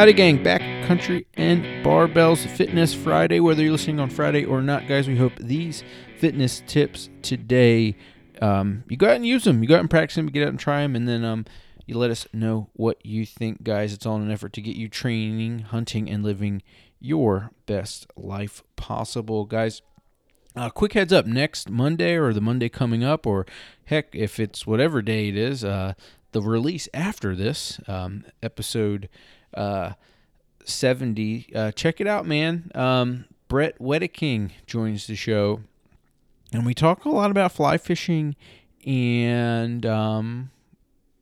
[0.00, 0.42] Howdy, gang.
[0.42, 3.38] Backcountry and Barbells Fitness Friday.
[3.38, 5.84] Whether you're listening on Friday or not, guys, we hope these
[6.16, 7.98] fitness tips today,
[8.40, 9.62] um, you go out and use them.
[9.62, 11.44] You go out and practice them, you get out and try them, and then um,
[11.84, 13.92] you let us know what you think, guys.
[13.92, 16.62] It's all an effort to get you training, hunting, and living
[16.98, 19.82] your best life possible, guys.
[20.56, 23.44] Uh, quick heads up next Monday or the Monday coming up, or
[23.84, 25.92] heck, if it's whatever day it is, uh,
[26.32, 29.10] the release after this um, episode
[29.54, 29.92] uh,
[30.64, 31.48] 70.
[31.54, 32.70] Uh, check it out, man.
[32.74, 35.60] Um, Brett Wedeking joins the show,
[36.52, 38.36] and we talk a lot about fly fishing
[38.86, 40.50] and um,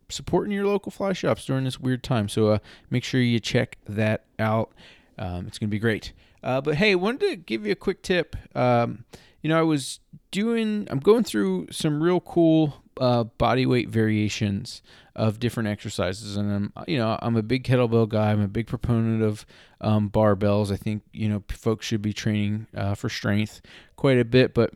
[0.08, 2.28] supporting your local fly shops during this weird time.
[2.28, 2.58] So uh,
[2.90, 4.72] make sure you check that out.
[5.18, 6.12] Um, it's going to be great.
[6.42, 8.36] Uh, but hey, wanted to give you a quick tip.
[8.54, 9.04] Um,
[9.42, 14.82] you know, I was doing, I'm going through some real cool uh, body weight variations
[15.14, 18.30] of different exercises, and I'm, you know, I'm a big kettlebell guy.
[18.30, 19.46] I'm a big proponent of
[19.80, 20.72] um, barbells.
[20.72, 23.60] I think you know folks should be training uh, for strength
[23.96, 24.74] quite a bit, but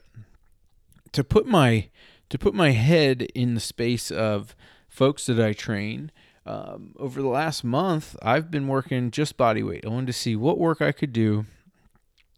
[1.13, 1.89] to put my
[2.29, 4.57] to put my head in the space of
[4.89, 6.11] folks that I train.
[6.45, 9.87] Um, over the last month, I've been working just body weight.
[9.87, 11.47] I wanted to see what work I could do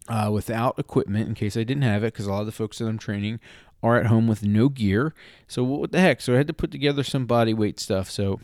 [0.09, 2.79] uh, without equipment in case I didn't have it, because a lot of the folks
[2.79, 3.41] that I'm training
[3.83, 5.15] are at home with no gear.
[5.47, 6.21] So what the heck?
[6.21, 8.11] So I had to put together some body weight stuff.
[8.11, 8.41] So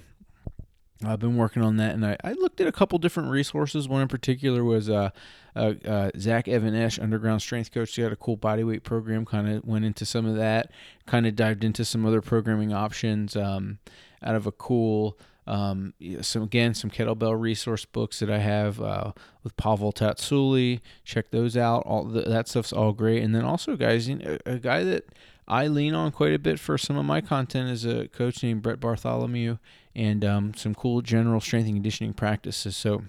[1.02, 3.88] I've been working on that, and I, I looked at a couple different resources.
[3.88, 5.10] One in particular was uh,
[5.56, 7.94] uh, uh, Zach Even-Esh, Underground Strength Coach.
[7.94, 9.24] He had a cool bodyweight program.
[9.24, 10.70] Kind of went into some of that.
[11.06, 13.78] Kind of dived into some other programming options um,
[14.22, 15.18] out of a cool.
[15.50, 19.12] Um, some again, some kettlebell resource books that I have uh,
[19.42, 20.80] with Pavel Tsatsouline.
[21.04, 21.80] Check those out.
[21.86, 23.24] All the, that stuff's all great.
[23.24, 25.06] And then also, guys, you know, a guy that
[25.48, 28.62] I lean on quite a bit for some of my content is a coach named
[28.62, 29.58] Brett Bartholomew,
[29.96, 32.76] and um, some cool general strength and conditioning practices.
[32.76, 33.02] So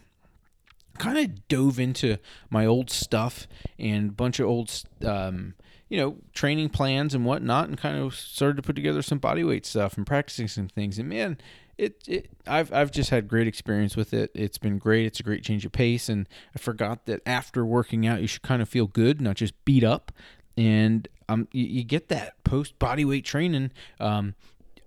[0.98, 2.18] kind of dove into
[2.50, 3.48] my old stuff
[3.78, 5.54] and a bunch of old um,
[5.92, 9.66] you know training plans and whatnot and kind of started to put together some bodyweight
[9.66, 11.38] stuff and practicing some things and man
[11.82, 14.32] it, it I've I've just had great experience with it.
[14.36, 15.08] It's been great.
[15.08, 18.44] It's a great change of pace and I forgot that after working out you should
[18.44, 20.12] kind of feel good, not just beat up.
[20.56, 24.36] And um you, you get that post body weight training um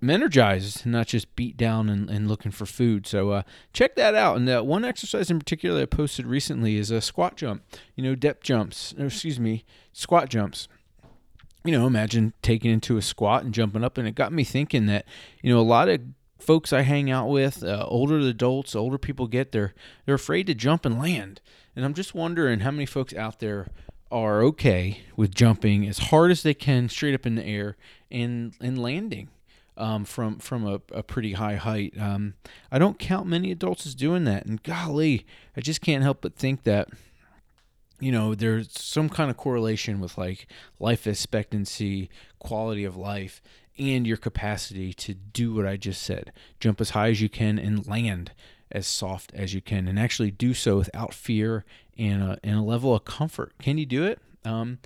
[0.00, 3.06] I'm energized, not just beat down and, and looking for food.
[3.06, 4.36] So uh, check that out.
[4.36, 7.62] And uh, one exercise in particular I posted recently is a squat jump.
[7.94, 8.94] You know, depth jumps.
[8.98, 10.68] excuse me, squat jumps.
[11.64, 14.84] You know, imagine taking into a squat and jumping up, and it got me thinking
[14.86, 15.06] that
[15.42, 16.02] you know a lot of
[16.44, 19.74] folks I hang out with, uh, older adults, older people get there,
[20.04, 21.40] they're afraid to jump and land.
[21.74, 23.68] And I'm just wondering how many folks out there
[24.10, 27.76] are okay with jumping as hard as they can straight up in the air
[28.10, 29.28] and and landing
[29.76, 31.94] um, from from a, a, pretty high height.
[31.98, 32.34] Um,
[32.70, 35.26] I don't count many adults as doing that, and golly,
[35.56, 36.88] I just can't help but think that
[37.98, 40.46] you know there's some kind of correlation with like
[40.78, 43.42] life expectancy, quality of life,
[43.78, 47.58] and your capacity to do what I just said: jump as high as you can
[47.58, 48.32] and land
[48.70, 51.64] as soft as you can, and actually do so without fear
[51.96, 53.52] and a, and a level of comfort.
[53.60, 54.18] Can you do it?
[54.44, 54.78] Um,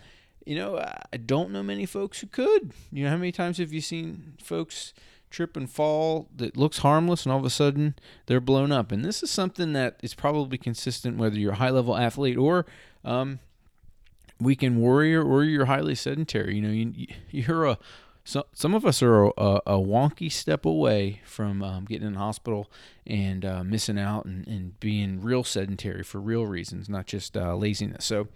[0.45, 2.73] you know, I don't know many folks who could.
[2.91, 4.95] You know, how many times have you seen folks
[5.31, 7.95] trip and fall that looks harmless and all of a sudden
[8.27, 8.91] they're blown up?
[8.91, 12.65] And this is something that is probably consistent whether you're a high level athlete or
[13.05, 13.41] um,
[14.41, 16.57] weekend warrior or you're highly sedentary.
[16.57, 17.79] You know, you, you're a
[18.29, 22.19] so some of us are a, a wonky step away from um, getting in the
[22.19, 22.71] hospital
[23.07, 27.57] and uh, missing out and, and, being real sedentary for real reasons, not just uh,
[27.57, 28.05] laziness.
[28.05, 28.29] So,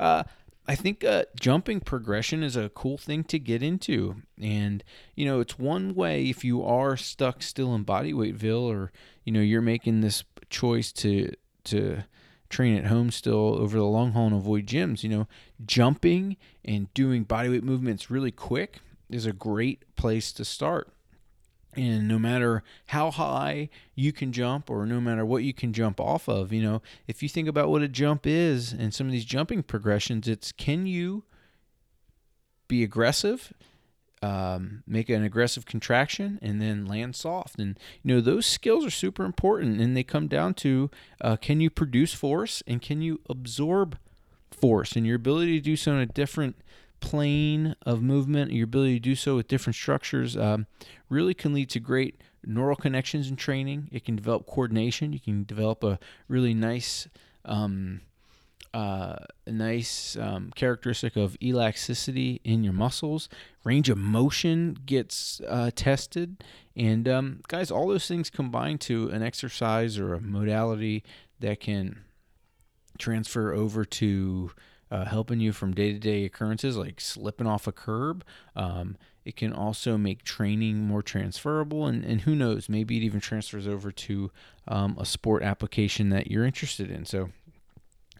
[0.00, 0.24] uh,
[0.66, 4.16] I think uh, jumping progression is a cool thing to get into.
[4.42, 4.82] And,
[5.14, 8.90] you know, it's one way if you are stuck still in bodyweightville or,
[9.22, 11.32] you know, you're making this choice to,
[11.62, 12.02] to,
[12.50, 15.28] train at home still over the long haul and avoid gyms, you know,
[15.66, 16.34] jumping
[16.64, 20.92] and doing bodyweight movements really quick is a great place to start.
[21.74, 26.00] And no matter how high you can jump or no matter what you can jump
[26.00, 29.12] off of, you know, if you think about what a jump is and some of
[29.12, 31.24] these jumping progressions, it's can you
[32.68, 33.52] be aggressive,
[34.22, 37.58] um, make an aggressive contraction, and then land soft.
[37.58, 40.90] And, you know, those skills are super important and they come down to
[41.20, 43.98] uh, can you produce force and can you absorb
[44.50, 46.56] force and your ability to do so in a different
[47.00, 50.66] plane of movement, your ability to do so with different structures, um,
[51.08, 53.88] really can lead to great neural connections in training.
[53.92, 55.12] It can develop coordination.
[55.12, 55.98] You can develop a
[56.28, 57.08] really nice
[57.44, 58.02] um,
[58.74, 59.16] uh,
[59.46, 63.28] nice um, characteristic of elasticity in your muscles.
[63.64, 66.44] Range of motion gets uh, tested.
[66.76, 71.02] And um, guys, all those things combine to an exercise or a modality
[71.40, 72.04] that can
[72.98, 74.50] transfer over to
[74.90, 78.24] uh, helping you from day to day occurrences like slipping off a curb.
[78.56, 83.20] Um, it can also make training more transferable, and, and who knows, maybe it even
[83.20, 84.30] transfers over to
[84.66, 87.04] um, a sport application that you're interested in.
[87.04, 87.28] So,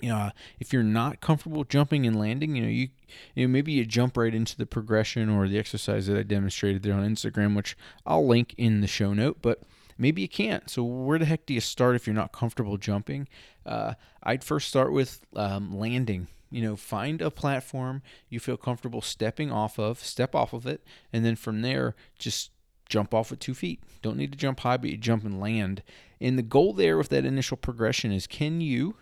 [0.00, 0.30] you know,
[0.60, 2.88] if you're not comfortable jumping and landing, you know, you,
[3.34, 6.82] you know, maybe you jump right into the progression or the exercise that I demonstrated
[6.82, 7.74] there on Instagram, which
[8.04, 9.38] I'll link in the show note.
[9.40, 9.62] But
[9.96, 10.68] maybe you can't.
[10.68, 13.28] So where the heck do you start if you're not comfortable jumping?
[13.64, 16.28] Uh, I'd first start with um, landing.
[16.50, 20.82] You know, find a platform you feel comfortable stepping off of, step off of it,
[21.12, 22.50] and then from there, just
[22.88, 23.82] jump off with two feet.
[24.02, 25.82] Don't need to jump high, but you jump and land.
[26.20, 28.96] And the goal there with that initial progression is can you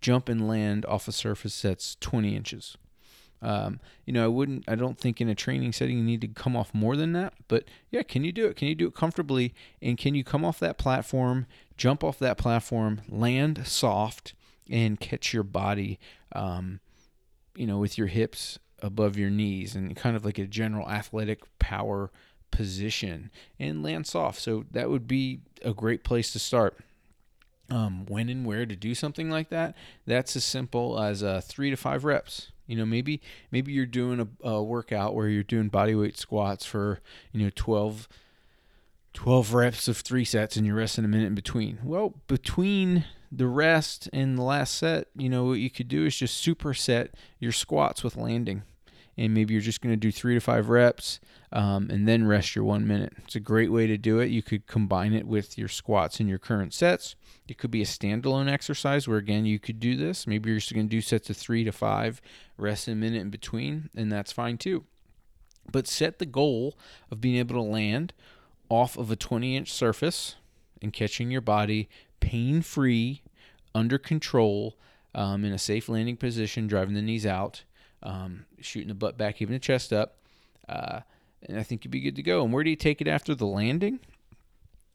[0.00, 2.76] jump and land off a surface that's 20 inches?
[3.42, 6.28] Um, you know, I wouldn't, I don't think in a training setting you need to
[6.28, 8.56] come off more than that, but yeah, can you do it?
[8.56, 9.52] Can you do it comfortably?
[9.82, 14.32] And can you come off that platform, jump off that platform, land soft,
[14.70, 15.98] and catch your body,
[16.32, 16.80] um,
[17.54, 21.40] you know, with your hips above your knees and kind of like a general athletic
[21.58, 22.10] power
[22.50, 24.40] position and land soft.
[24.40, 26.76] So that would be a great place to start.
[27.70, 29.74] Um, when and where to do something like that,
[30.06, 32.52] that's as simple as uh, three to five reps.
[32.66, 37.00] You know, maybe maybe you're doing a, a workout where you're doing bodyweight squats for
[37.32, 38.06] you know 12
[39.14, 41.78] 12 reps of three sets and you're resting a minute in between.
[41.82, 46.16] Well, between the rest in the last set, you know, what you could do is
[46.16, 48.62] just superset your squats with landing.
[49.16, 51.20] And maybe you're just going to do three to five reps
[51.52, 53.12] um, and then rest your one minute.
[53.24, 54.30] It's a great way to do it.
[54.30, 57.14] You could combine it with your squats in your current sets.
[57.46, 60.26] It could be a standalone exercise where, again, you could do this.
[60.26, 62.20] Maybe you're just going to do sets of three to five,
[62.56, 64.84] rest a minute in between, and that's fine too.
[65.70, 66.76] But set the goal
[67.10, 68.14] of being able to land
[68.68, 70.34] off of a 20 inch surface
[70.82, 71.88] and catching your body
[72.24, 73.22] pain free,
[73.74, 74.76] under control,
[75.14, 77.64] um, in a safe landing position, driving the knees out,
[78.02, 80.18] um, shooting the butt back, even the chest up.
[80.68, 81.00] Uh,
[81.42, 82.42] and I think you'd be good to go.
[82.42, 84.00] And where do you take it after the landing?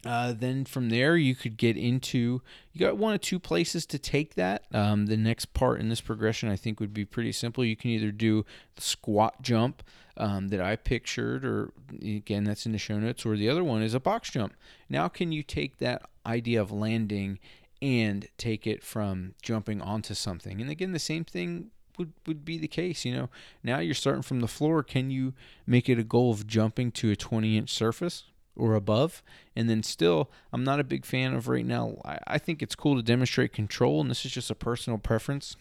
[0.05, 2.41] Uh, then from there, you could get into
[2.71, 4.63] you got one or two places to take that.
[4.73, 7.65] Um, the next part in this progression, I think, would be pretty simple.
[7.65, 8.45] You can either do
[8.75, 9.83] the squat jump
[10.15, 13.81] um, that I pictured, or again, that's in the show notes, or the other one
[13.81, 14.53] is a box jump.
[14.87, 17.39] Now, can you take that idea of landing
[17.81, 20.61] and take it from jumping onto something?
[20.61, 23.05] And again, the same thing would, would be the case.
[23.05, 23.29] You know,
[23.63, 24.83] now you're starting from the floor.
[24.83, 25.33] Can you
[25.67, 28.23] make it a goal of jumping to a 20 inch surface?
[28.59, 29.23] or above.
[29.55, 31.95] And then still, I'm not a big fan of right now.
[32.05, 35.55] I, I think it's cool to demonstrate control, and this is just a personal preference.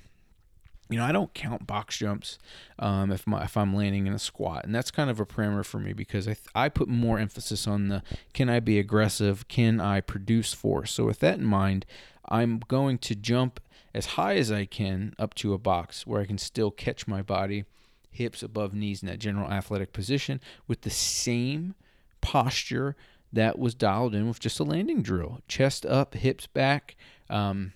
[0.90, 2.38] You know, I don't count box jumps
[2.78, 5.64] um, if my, if I'm landing in a squat, and that's kind of a parameter
[5.64, 8.02] for me because I th- I put more emphasis on the
[8.32, 10.92] can I be aggressive, can I produce force.
[10.92, 11.84] So with that in mind,
[12.26, 13.60] I'm going to jump
[13.94, 17.22] as high as I can up to a box where I can still catch my
[17.22, 17.64] body,
[18.10, 21.74] hips above knees in that general athletic position with the same
[22.20, 22.96] posture
[23.32, 25.40] that was dialed in with just a landing drill.
[25.48, 26.96] Chest up, hips back,
[27.28, 27.72] um,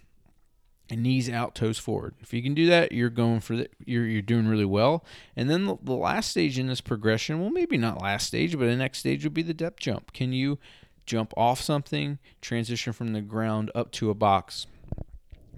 [0.94, 2.14] knees out, toes forward.
[2.20, 5.04] If you can do that, you're going for the, you're you're doing really well.
[5.36, 8.66] And then the, the last stage in this progression, well, maybe not last stage, but
[8.66, 10.12] the next stage would be the depth jump.
[10.12, 10.58] Can you
[11.06, 14.66] jump off something, transition from the ground up to a box?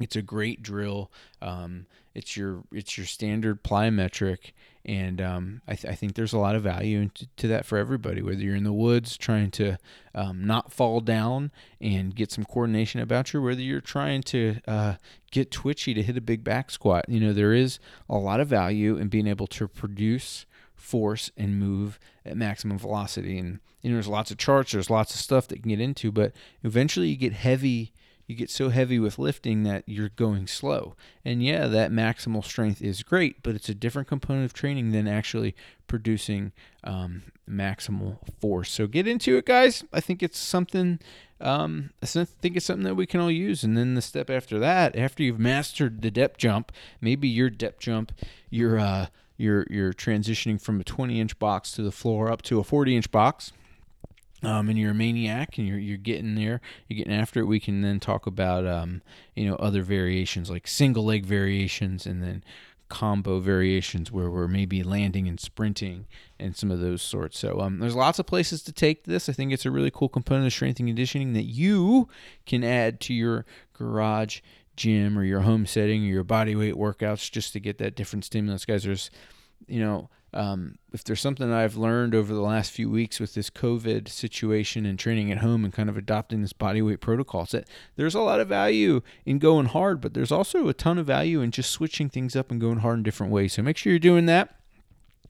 [0.00, 1.10] It's a great drill.
[1.40, 4.52] Um, it's your it's your standard plyometric,
[4.84, 7.78] and um, I, th- I, think there's a lot of value to, to, that for
[7.78, 8.20] everybody.
[8.20, 9.78] Whether you're in the woods trying to
[10.14, 11.50] um, not fall down
[11.80, 14.94] and get some coordination about you, whether you're trying to uh,
[15.30, 18.48] get twitchy to hit a big back squat, you know there is a lot of
[18.48, 23.38] value in being able to produce force and move at maximum velocity.
[23.38, 26.12] And you know there's lots of charts, there's lots of stuff that can get into,
[26.12, 27.92] but eventually you get heavy
[28.26, 30.94] you get so heavy with lifting that you're going slow.
[31.24, 35.06] And yeah, that maximal strength is great, but it's a different component of training than
[35.06, 35.54] actually
[35.86, 36.52] producing
[36.84, 38.70] um, maximal force.
[38.70, 39.84] So get into it, guys.
[39.92, 41.00] I think it's something.
[41.40, 43.64] Um, I think it's something that we can all use.
[43.64, 47.80] And then the step after that, after you've mastered the depth jump, maybe your depth
[47.80, 48.12] jump,
[48.48, 52.58] you're uh, you're you're transitioning from a 20 inch box to the floor up to
[52.58, 53.52] a 40 inch box
[54.46, 57.60] um, and you're a maniac and you're, you're getting there, you're getting after it, we
[57.60, 59.02] can then talk about, um,
[59.34, 62.44] you know, other variations like single leg variations and then
[62.88, 66.06] combo variations where we're maybe landing and sprinting
[66.38, 67.38] and some of those sorts.
[67.38, 69.28] So um, there's lots of places to take this.
[69.28, 72.08] I think it's a really cool component of strength and conditioning that you
[72.46, 74.40] can add to your garage
[74.76, 78.24] gym or your home setting or your body weight workouts just to get that different
[78.24, 78.84] stimulus, guys.
[78.84, 79.10] There's,
[79.66, 83.50] you know, um, if there's something I've learned over the last few weeks with this
[83.50, 87.68] COVID situation and training at home and kind of adopting this body weight protocol, that
[87.94, 91.40] there's a lot of value in going hard, but there's also a ton of value
[91.40, 93.52] in just switching things up and going hard in different ways.
[93.52, 94.56] So make sure you're doing that.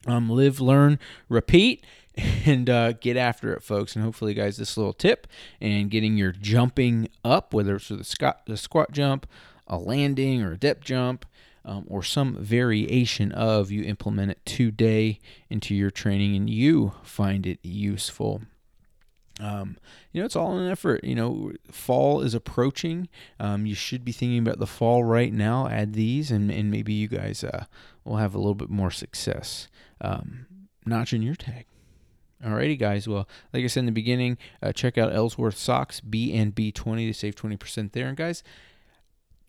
[0.06, 0.98] Um, live, learn,
[1.28, 1.84] repeat,
[2.46, 3.94] and uh, get after it, folks.
[3.94, 5.26] And hopefully, guys, this little tip
[5.60, 9.26] and getting your jumping up, whether it's the squat, the squat jump,
[9.66, 11.26] a landing, or a depth jump,
[11.64, 15.18] um, or some variation of, you implement it today
[15.48, 18.42] into your training and you find it useful.
[19.40, 19.76] Um,
[20.12, 21.02] you know, it's all an effort.
[21.02, 23.08] You know, fall is approaching.
[23.40, 25.68] Um, you should be thinking about the fall right now.
[25.68, 27.64] Add these, and, and maybe you guys uh,
[28.04, 29.68] will have a little bit more success.
[30.00, 30.46] Um,
[30.86, 31.66] notching your tag.
[32.44, 33.08] Alrighty, guys.
[33.08, 37.08] Well, like I said in the beginning, uh, check out Ellsworth Socks B and B20
[37.08, 38.06] to save 20% there.
[38.06, 38.42] And guys,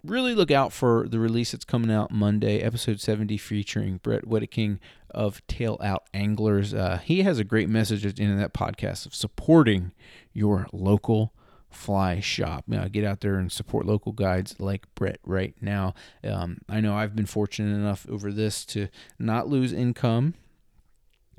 [0.05, 4.79] really look out for the release that's coming out Monday, episode 70, featuring Brett Wedeking
[5.11, 6.73] of Tail Out Anglers.
[6.73, 9.91] Uh, he has a great message in that podcast of supporting
[10.33, 11.33] your local
[11.69, 12.65] fly shop.
[12.71, 15.93] Uh, get out there and support local guides like Brett right now.
[16.23, 18.87] Um, I know I've been fortunate enough over this to
[19.19, 20.35] not lose income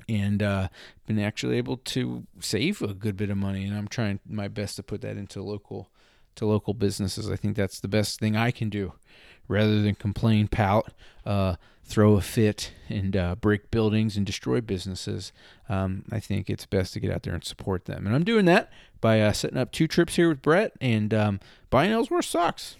[0.09, 0.69] and uh,
[1.05, 3.65] been actually able to save a good bit of money.
[3.65, 5.89] And I'm trying my best to put that into local
[6.37, 7.29] to local businesses.
[7.29, 8.93] I think that's the best thing I can do,
[9.47, 10.93] rather than complain, pout,
[11.25, 15.31] uh, throw a fit, and uh, break buildings and destroy businesses.
[15.69, 18.45] Um, I think it's best to get out there and support them, and I'm doing
[18.45, 21.39] that by uh, setting up two trips here with Brett and um,
[21.69, 22.77] buying Ellsworth socks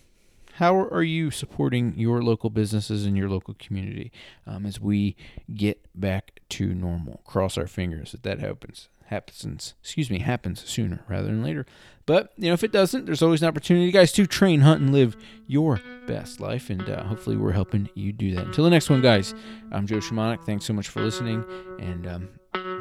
[0.57, 4.11] how are you supporting your local businesses and your local community
[4.47, 5.15] um, as we
[5.53, 7.21] get back to normal?
[7.25, 8.89] Cross our fingers that that happens.
[9.07, 11.65] Happens, excuse me, happens sooner rather than later.
[12.05, 14.91] But you know, if it doesn't, there's always an opportunity, guys, to train, hunt, and
[14.93, 15.15] live
[15.47, 16.69] your best life.
[16.69, 18.45] And uh, hopefully, we're helping you do that.
[18.47, 19.33] Until the next one, guys.
[19.71, 20.45] I'm Joe Shamanic.
[20.45, 21.43] Thanks so much for listening,
[21.79, 22.29] and um,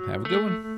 [0.09, 0.76] have a good one.